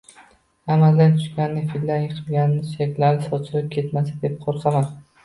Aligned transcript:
Amaldan 0.75 1.11
tushganida 1.17 1.73
fildan 1.73 2.01
yiqilganidek 2.05 2.71
suyaklari 2.71 3.21
sochilib 3.27 3.69
ketmasa 3.77 4.17
deb 4.25 4.39
qo’rqaman! 4.49 4.91